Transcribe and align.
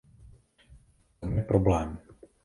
V 1.17 1.19
tom 1.19 1.37
je 1.37 1.43
problém. 1.43 1.97